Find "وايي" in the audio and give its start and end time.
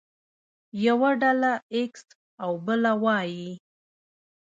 3.03-3.49